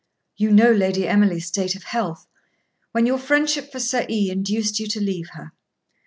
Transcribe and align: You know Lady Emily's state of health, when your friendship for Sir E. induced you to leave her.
You 0.35 0.49
know 0.49 0.71
Lady 0.71 1.07
Emily's 1.07 1.45
state 1.45 1.75
of 1.75 1.83
health, 1.83 2.25
when 2.91 3.05
your 3.05 3.19
friendship 3.19 3.71
for 3.71 3.79
Sir 3.79 4.07
E. 4.09 4.31
induced 4.31 4.79
you 4.79 4.87
to 4.87 4.99
leave 4.99 5.29
her. 5.33 5.51